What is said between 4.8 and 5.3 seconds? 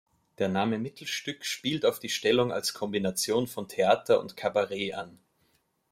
an.